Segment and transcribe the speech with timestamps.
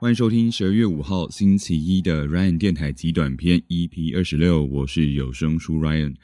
[0.00, 6.14] 欢迎收听十二月五号星期一的 Ryan 电台极短篇 EP 二十六，我是有声书 Ryan。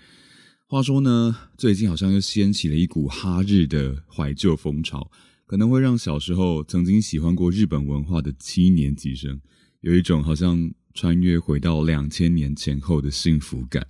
[0.66, 5.10] 话说呢，最近好像又掀起了一股哈日的怀旧风潮，
[5.44, 9.38] 可能会让小时候曾经喜欢过日本文化的七年级生
[9.82, 13.86] 有一种好像穿越回到两千年前后的幸福感。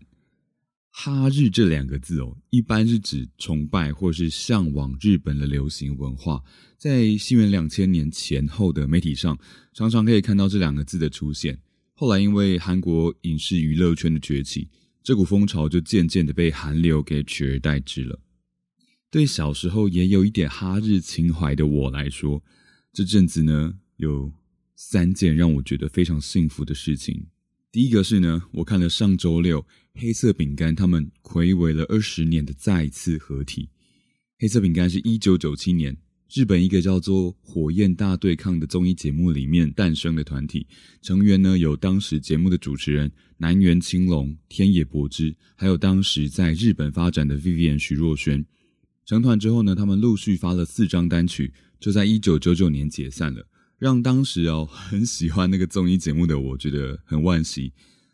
[0.99, 6.43] 哈日这两个字哦，一般是指崇拜或是向往日本的流行文化。
[6.79, 9.39] 在西元两千年前后的媒体上，
[9.75, 11.61] 常常可以看到这两个字的出现。
[11.93, 14.71] 后来因为韩国影视娱乐圈的崛起，
[15.03, 18.19] 这股风潮就渐渐的被韩流给取而代之了。
[19.11, 22.43] 对小时候也有一点哈日情怀的我来说，
[22.95, 24.33] 这阵子呢有
[24.75, 27.27] 三件让我觉得非常幸福的事情。
[27.77, 33.69] 第一个是呢，我看了上周六黑色饼干他们暌违了二十年的再次合体。
[34.39, 35.95] 黑色饼干是一九九七年
[36.33, 40.67] 日本一个叫做《火焰大对抗》的综艺节目里面诞生的团体，
[41.03, 48.43] 成员呢有当时节目的主持人南原青龙、天野博之，还有当时在日本发展的 Vivian 徐若瑄。
[49.05, 53.47] 成团之后呢，他们陆续发了四张单曲，就在一九九九年解散了。
[53.79, 57.73] 让当时哦很喜欢那个综艺节目的我觉得很惋惜。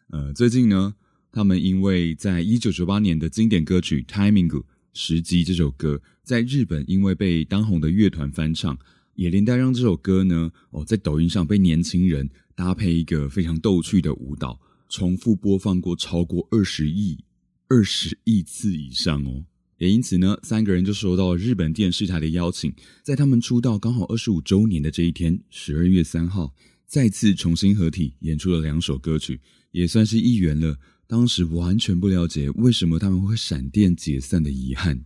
[0.08, 0.94] 呃，最近呢，
[1.30, 4.48] 他们因为在一九九八年的经典歌曲《Timing》
[4.92, 8.76] 时机这首歌，在日本因为被当红的乐团翻唱，
[9.14, 17.24] 也连带让这首歌呢哦在抖音上被年轻人搭配一个非常逗趣的舞蹈，重复播放过超过二十亿
[17.68, 19.44] 二十亿次以上哦。
[19.82, 26.54] 也因此呢，三个人就收到了日本电视台的邀请，在他们出道刚好二十五周年的这一天，十二月三号，
[26.86, 29.40] 再次重新合体，演出了两首歌曲，
[29.72, 35.04] 也算是一圆了当时完全不了解为什么他们会闪电解散的遗憾。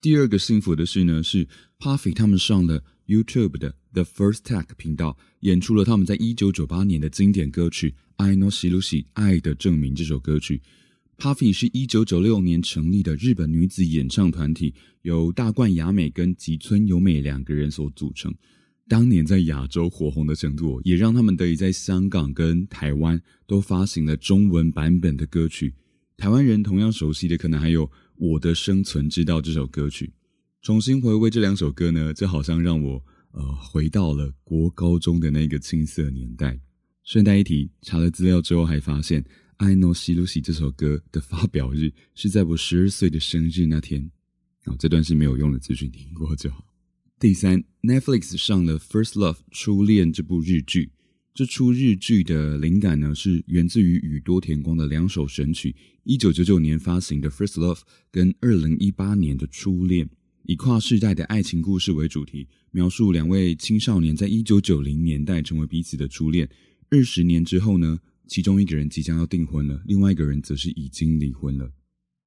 [0.00, 1.46] 第二个幸福的事呢，是
[1.78, 10.62] Puffy 他们上了 YouTube 的 The First Take 频道，演出了他们在一九九八年的经典歌曲《I Know She Lucy 爱的证明》这首歌曲。
[11.20, 14.72] Puffy 是一九九六年成立的日本女子演唱团体，
[15.02, 18.34] 由大冠雅美跟吉村由美两个人所组成。
[18.88, 25.74] 当年在亚洲火红的程度，也让他们得以在香港跟台湾都发行了中文版本的歌曲。
[26.16, 30.10] 台湾人同样熟悉的，可能还有《我的生存之道》这首歌曲。
[30.62, 36.58] 重新回味这两首歌呢，这好像让我呃回到了国高中的那个青涩年代。
[37.04, 39.22] 顺带一提，查了资料之后还发现。
[39.60, 44.10] I know she Lucy 这首歌的发表日是在我十二岁的生日那天。
[44.64, 46.64] 哦，这段是没有用的资讯，听过就好。
[47.18, 50.90] 第三，Netflix 上了《First Love》初恋这部日剧。
[51.34, 60.06] 这出日剧的灵感呢，是源自于宇多田光的两首神曲：一九九九年发行的《First Love》跟二零一八年的《初恋》，
[60.44, 66.48] 以跨世代的爱情故事为主题，描述两位青少年在一九九零年代成为彼此的初恋。
[66.88, 67.98] 二十年之后呢？
[68.30, 71.68] 其中一个人即将要订婚了，另外一个人则是已经离婚了。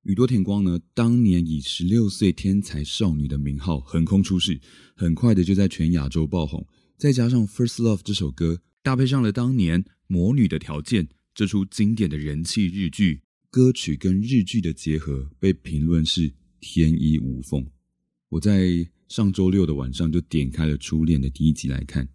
[0.02, 4.60] 宇多田光呢，当年以十六岁天才少女的名号横空出世，
[4.98, 6.68] 很快的就在全亚洲爆红。
[6.98, 17.66] 再加上《First Love》这首歌，搭配上了当年《魔女的条件》这出经典的人气日剧，歌曲跟日剧的结合被评论是天衣无缝。
[18.28, 22.06] 我在上周六的晚上就点开了《初恋》的第一集来看。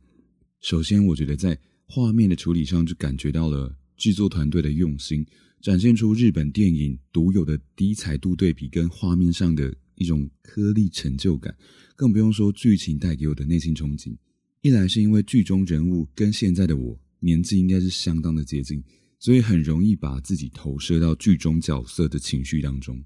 [0.61, 1.59] 首先，我觉得在
[1.91, 5.27] 画面的处理上就感觉到了制作团队的用心，
[5.63, 11.57] 展现出日本电影独有的低彩度对比跟画面上的一种颗粒成就感，
[11.97, 14.15] 更不用说剧情带给我的内心憧憬。
[14.61, 18.85] 一来是因为剧中人物跟现在的我年纪应该是相当的接近，
[19.19, 22.97] 所以很容易把自己投射到剧中角色的情绪当中；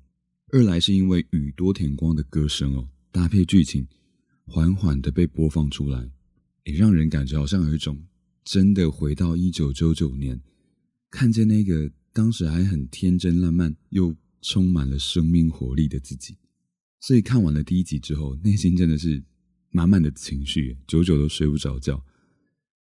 [0.49, 3.87] 二来是因为宇多田光的歌声哦，搭配剧情，
[4.45, 6.11] 缓缓的被播放出来，
[6.65, 8.03] 也让人感觉好像有一种。
[8.45, 10.41] 真的回到一九九九年，
[11.11, 16.37] 看见那个当时还很天真烂漫又充满了生命活力的自己，
[17.01, 19.23] 所以看完了第一集之后，内心真的是
[19.71, 22.05] 满满的情绪，久久都睡不着觉。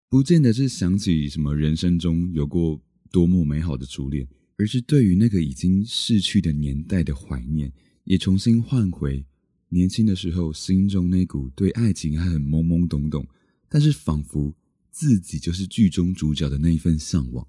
[0.09, 2.81] 不见得是想起什么人生中有过
[3.11, 4.27] 多么美好的初恋，
[4.57, 7.71] 而是对于那个已经逝去的年代的怀念，
[8.05, 9.23] 也重新唤回
[9.69, 13.27] 年轻的时候心中那股对爱情还很懵懵懂懂，
[13.69, 14.51] 但是仿佛。
[14.91, 17.47] 自己就是剧中主角的那一份向往。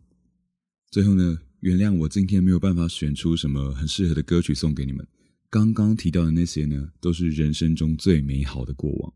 [0.90, 5.06] 最后呢，原谅我今天没有办法选出什么很适合的歌曲送给你们。
[5.50, 9.12] 刚刚提到的那些呢，都是人生中最美好的过往。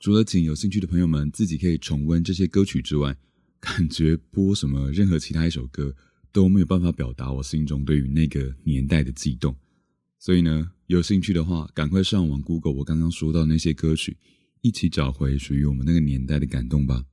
[0.00, 3.16] 除了请有兴趣的朋友们自己可以重温这些歌曲之外，
[3.60, 5.94] 感觉播什么任何其他一首歌
[6.32, 9.56] 都没有办法表达我心中对于那个年代的悸动。
[10.20, 14.16] 所以呢，有兴趣的话，赶快上网 Google 我刚刚说到那些歌曲，
[14.62, 17.04] 一起找回属于我们那个年代的感动吧。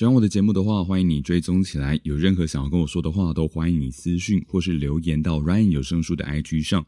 [0.00, 2.00] 喜欢我的节目的话，欢迎你追踪起来。
[2.04, 6.86] 有任何想要跟我说的话，都欢迎你私讯或是留言到 Ryan 有声书的 IG 上。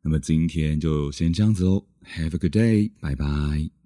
[0.00, 3.81] 那么今天就先这样子喽，Have a good day，拜拜。